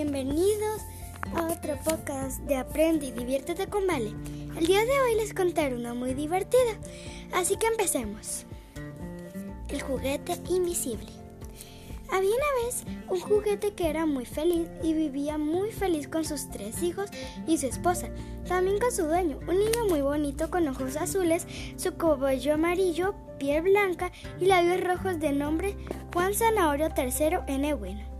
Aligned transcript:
Bienvenidos 0.00 0.82
a 1.34 1.46
otro 1.46 1.76
podcast 1.82 2.38
de 2.42 2.54
Aprende 2.54 3.06
y 3.06 3.10
diviértete 3.10 3.66
con 3.66 3.84
Vale. 3.88 4.14
El 4.56 4.64
día 4.64 4.84
de 4.84 5.00
hoy 5.00 5.16
les 5.16 5.34
contaré 5.34 5.74
una 5.74 5.92
muy 5.92 6.14
divertida, 6.14 6.78
así 7.32 7.56
que 7.56 7.66
empecemos. 7.66 8.46
El 9.68 9.82
juguete 9.82 10.34
invisible. 10.50 11.08
Había 12.12 12.30
una 12.30 12.64
vez 12.64 12.84
un 13.08 13.18
juguete 13.18 13.74
que 13.74 13.90
era 13.90 14.06
muy 14.06 14.24
feliz 14.24 14.68
y 14.84 14.94
vivía 14.94 15.36
muy 15.36 15.72
feliz 15.72 16.06
con 16.06 16.24
sus 16.24 16.48
tres 16.48 16.80
hijos 16.84 17.10
y 17.48 17.58
su 17.58 17.66
esposa, 17.66 18.08
también 18.46 18.78
con 18.78 18.92
su 18.92 19.02
dueño, 19.02 19.40
un 19.48 19.58
niño 19.58 19.86
muy 19.88 20.00
bonito 20.00 20.48
con 20.48 20.68
ojos 20.68 20.94
azules, 20.94 21.44
su 21.74 21.96
cabello 21.96 22.54
amarillo, 22.54 23.16
piel 23.40 23.62
blanca 23.62 24.12
y 24.38 24.44
labios 24.44 24.80
rojos 24.80 25.18
de 25.18 25.32
nombre 25.32 25.76
Juan 26.14 26.34
Zanahorio 26.34 26.86
III 26.96 27.38
N. 27.48 27.74
Bueno. 27.74 28.17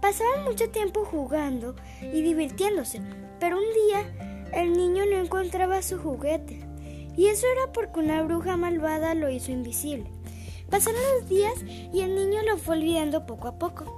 Pasaban 0.00 0.44
mucho 0.44 0.70
tiempo 0.70 1.04
jugando 1.04 1.74
y 2.00 2.22
divirtiéndose, 2.22 3.00
pero 3.40 3.58
un 3.58 3.64
día 3.86 4.48
el 4.52 4.72
niño 4.72 5.04
no 5.06 5.18
encontraba 5.18 5.82
su 5.82 5.98
juguete. 5.98 6.60
Y 7.16 7.26
eso 7.26 7.46
era 7.52 7.72
porque 7.72 8.00
una 8.00 8.22
bruja 8.22 8.56
malvada 8.56 9.14
lo 9.14 9.28
hizo 9.28 9.50
invisible. 9.50 10.10
Pasaron 10.70 11.00
los 11.18 11.28
días 11.28 11.54
y 11.92 12.00
el 12.02 12.14
niño 12.14 12.42
lo 12.42 12.58
fue 12.58 12.76
olvidando 12.76 13.26
poco 13.26 13.48
a 13.48 13.58
poco. 13.58 13.92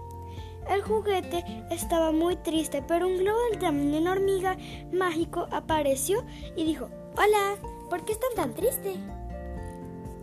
El 0.70 0.82
juguete 0.82 1.44
estaba 1.70 2.12
muy 2.12 2.36
triste, 2.36 2.82
pero 2.86 3.08
un 3.08 3.18
globo 3.18 3.38
del 3.50 3.58
tamaño 3.58 3.90
de 3.90 3.98
una 3.98 4.12
hormiga 4.12 4.56
mágico 4.92 5.48
apareció 5.50 6.24
y 6.56 6.64
dijo, 6.64 6.88
Hola, 7.16 7.56
¿por 7.90 8.04
qué 8.04 8.12
están 8.12 8.34
tan 8.36 8.54
triste? 8.54 8.94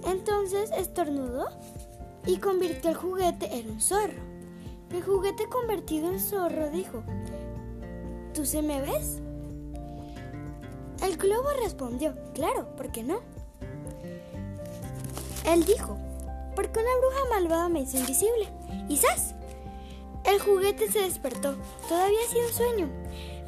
Entonces 0.06 0.72
estornudó 0.72 1.48
y 2.26 2.38
convirtió 2.38 2.92
el 2.92 2.96
juguete 2.96 3.58
en 3.58 3.72
un 3.72 3.82
zorro. 3.82 4.37
El 4.92 5.04
juguete 5.04 5.48
convertido 5.48 6.10
en 6.10 6.20
zorro 6.20 6.70
dijo, 6.70 7.04
¿tú 8.34 8.46
se 8.46 8.62
me 8.62 8.82
ves? 8.82 9.22
El 11.04 11.18
globo 11.18 11.50
respondió, 11.62 12.16
claro, 12.34 12.76
¿por 12.76 12.92
qué 12.92 13.04
no? 13.04 13.20
Él 15.46 15.66
dijo, 15.66 15.98
porque 16.56 16.80
una 16.80 16.98
bruja 17.00 17.40
malvada 17.40 17.70
me 17.70 17.82
hizo 17.82 17.98
invisible. 17.98 18.48
¿Y. 18.90 19.00
El 20.26 20.40
juguete 20.40 20.92
se 20.92 21.00
despertó, 21.00 21.56
todavía 21.88 22.20
hacía 22.28 22.46
un 22.46 22.54
sueño, 22.54 22.90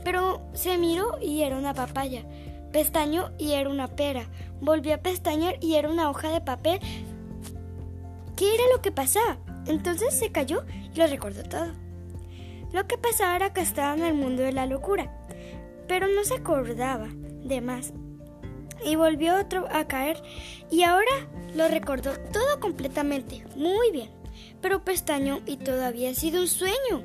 pero 0.05 0.41
se 0.53 0.77
miró 0.77 1.17
y 1.21 1.41
era 1.41 1.57
una 1.57 1.73
papaya. 1.73 2.23
Pestañó 2.71 3.31
y 3.37 3.53
era 3.53 3.69
una 3.69 3.87
pera. 3.87 4.27
Volvió 4.61 4.93
a 4.95 4.99
pestañear 4.99 5.57
y 5.61 5.75
era 5.75 5.89
una 5.89 6.09
hoja 6.09 6.29
de 6.29 6.39
papel. 6.39 6.79
¿Qué 8.35 8.53
era 8.53 8.63
lo 8.73 8.81
que 8.81 8.91
pasaba? 8.91 9.39
Entonces 9.65 10.13
se 10.13 10.31
cayó 10.31 10.65
y 10.93 10.97
lo 10.97 11.07
recordó 11.07 11.43
todo. 11.43 11.73
Lo 12.71 12.87
que 12.87 12.97
pasaba 12.97 13.35
era 13.35 13.53
que 13.53 13.61
estaba 13.61 13.95
en 13.95 14.03
el 14.03 14.13
mundo 14.13 14.43
de 14.43 14.51
la 14.51 14.65
locura, 14.65 15.11
pero 15.87 16.07
no 16.07 16.23
se 16.23 16.35
acordaba 16.35 17.07
de 17.43 17.61
más. 17.61 17.93
Y 18.85 18.95
volvió 18.95 19.37
otro 19.39 19.67
a 19.71 19.87
caer 19.87 20.21
y 20.69 20.83
ahora 20.83 21.11
lo 21.55 21.67
recordó 21.67 22.11
todo 22.31 22.59
completamente, 22.59 23.43
muy 23.55 23.91
bien. 23.91 24.09
Pero 24.61 24.83
pestañó 24.83 25.39
y 25.45 25.57
todo 25.57 25.83
había 25.83 26.13
sido 26.13 26.41
un 26.41 26.47
sueño. 26.47 27.03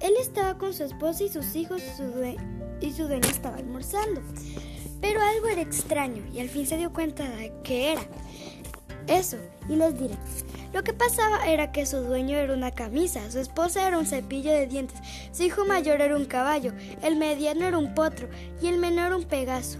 Él 0.00 0.12
estaba 0.20 0.56
con 0.58 0.72
su 0.72 0.84
esposa 0.84 1.24
y 1.24 1.28
sus 1.28 1.56
hijos 1.56 1.82
y 1.82 1.96
su, 1.96 2.36
y 2.80 2.92
su 2.92 3.08
dueño 3.08 3.28
estaba 3.28 3.56
almorzando. 3.56 4.22
Pero 5.00 5.20
algo 5.22 5.48
era 5.48 5.62
extraño 5.62 6.22
y 6.32 6.40
al 6.40 6.48
fin 6.48 6.66
se 6.66 6.76
dio 6.76 6.92
cuenta 6.92 7.28
de 7.28 7.52
que 7.64 7.92
era. 7.92 8.02
Eso, 9.06 9.36
y 9.68 9.76
les 9.76 9.98
diré. 9.98 10.16
Lo 10.72 10.84
que 10.84 10.92
pasaba 10.92 11.46
era 11.46 11.72
que 11.72 11.84
su 11.84 11.98
dueño 11.98 12.36
era 12.36 12.54
una 12.54 12.70
camisa, 12.70 13.28
su 13.30 13.40
esposa 13.40 13.86
era 13.86 13.98
un 13.98 14.06
cepillo 14.06 14.52
de 14.52 14.66
dientes, 14.66 14.98
su 15.32 15.42
hijo 15.42 15.64
mayor 15.64 16.00
era 16.00 16.16
un 16.16 16.26
caballo, 16.26 16.72
el 17.02 17.16
mediano 17.16 17.66
era 17.66 17.76
un 17.76 17.92
potro 17.94 18.28
y 18.62 18.68
el 18.68 18.78
menor 18.78 19.12
un 19.12 19.24
pegaso. 19.24 19.78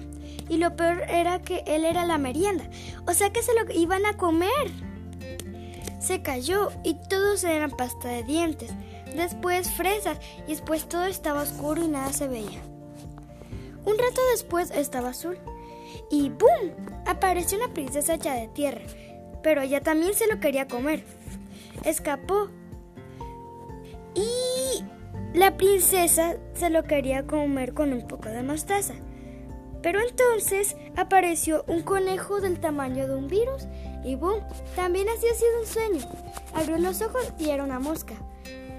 Y 0.48 0.56
lo 0.56 0.74
peor 0.74 1.02
era 1.08 1.40
que 1.40 1.62
él 1.66 1.84
era 1.84 2.04
la 2.04 2.18
merienda, 2.18 2.68
o 3.06 3.14
sea 3.14 3.30
que 3.30 3.42
se 3.42 3.54
lo 3.54 3.70
iban 3.72 4.04
a 4.04 4.16
comer. 4.16 4.50
Se 6.00 6.22
cayó 6.22 6.72
y 6.82 6.94
todos 7.08 7.44
eran 7.44 7.70
pasta 7.70 8.08
de 8.08 8.24
dientes, 8.24 8.72
después 9.14 9.70
fresas 9.70 10.18
y 10.48 10.50
después 10.50 10.88
todo 10.88 11.04
estaba 11.04 11.42
oscuro 11.42 11.84
y 11.84 11.88
nada 11.88 12.12
se 12.12 12.26
veía. 12.26 12.60
Un 13.84 13.96
rato 13.96 14.20
después 14.32 14.72
estaba 14.72 15.10
azul 15.10 15.38
y 16.10 16.30
¡boom! 16.30 16.72
apareció 17.06 17.58
una 17.58 17.72
princesa 17.72 18.14
hecha 18.14 18.34
de 18.34 18.48
tierra 18.48 18.82
pero 19.42 19.62
ella 19.62 19.80
también 19.80 20.14
se 20.14 20.26
lo 20.26 20.40
quería 20.40 20.68
comer. 20.68 21.04
Escapó. 21.84 22.48
Y 24.14 24.84
la 25.34 25.56
princesa 25.56 26.36
se 26.54 26.70
lo 26.70 26.82
quería 26.84 27.26
comer 27.26 27.74
con 27.74 27.92
un 27.92 28.06
poco 28.06 28.28
de 28.28 28.42
mostaza. 28.42 28.94
Pero 29.82 30.00
entonces 30.00 30.76
apareció 30.96 31.64
un 31.66 31.82
conejo 31.82 32.40
del 32.40 32.60
tamaño 32.60 33.08
de 33.08 33.14
un 33.14 33.28
virus 33.28 33.66
y 34.04 34.14
¡boom! 34.14 34.42
También 34.76 35.08
había 35.08 35.34
sido 35.34 35.60
un 35.60 35.66
sueño. 35.66 36.06
Abrió 36.54 36.78
los 36.78 37.00
ojos 37.00 37.32
y 37.38 37.50
era 37.50 37.64
una 37.64 37.78
mosca. 37.78 38.14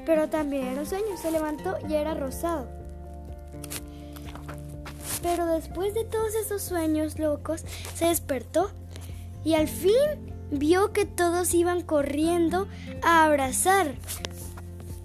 Pero 0.05 0.29
también 0.29 0.67
era 0.67 0.81
un 0.81 0.85
sueño. 0.85 1.17
Se 1.17 1.31
levantó 1.31 1.77
y 1.87 1.95
era 1.95 2.13
rosado. 2.13 2.67
Pero 5.23 5.45
después 5.45 5.93
de 5.93 6.05
todos 6.05 6.33
esos 6.35 6.61
sueños 6.61 7.19
locos, 7.19 7.63
se 7.95 8.07
despertó 8.07 8.71
y 9.43 9.53
al 9.53 9.67
fin 9.67 10.30
vio 10.51 10.91
que 10.93 11.05
todos 11.05 11.53
iban 11.53 11.81
corriendo 11.81 12.67
a 13.01 13.25
abrazar, 13.25 13.95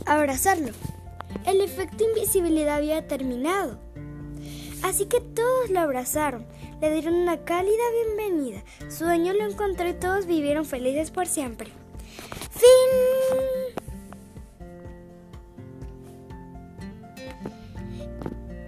a 0.04 0.16
abrazarlo. 0.16 0.72
El 1.46 1.60
efecto 1.60 2.04
invisibilidad 2.04 2.76
había 2.76 3.06
terminado. 3.06 3.78
Así 4.82 5.06
que 5.06 5.20
todos 5.20 5.70
lo 5.70 5.80
abrazaron, 5.80 6.46
le 6.80 6.92
dieron 6.92 7.14
una 7.14 7.44
cálida 7.44 7.82
bienvenida. 8.04 8.62
Su 8.90 9.04
dueño 9.04 9.32
lo 9.32 9.48
encontró 9.48 9.88
y 9.88 9.94
todos 9.94 10.26
vivieron 10.26 10.64
felices 10.64 11.10
por 11.10 11.26
siempre. 11.26 11.70
Fin. 12.50 13.76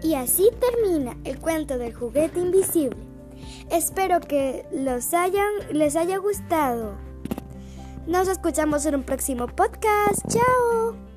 Y 0.02 0.14
así 0.14 0.48
termina 0.58 1.16
el 1.24 1.38
cuento 1.38 1.76
del 1.76 1.92
juguete 1.92 2.40
invisible. 2.40 3.07
Espero 3.70 4.20
que 4.20 4.64
los 4.72 5.12
hayan, 5.12 5.50
les 5.72 5.94
haya 5.96 6.16
gustado. 6.18 6.96
Nos 8.06 8.28
escuchamos 8.28 8.86
en 8.86 8.94
un 8.94 9.02
próximo 9.02 9.46
podcast. 9.46 10.26
¡Chao! 10.28 11.07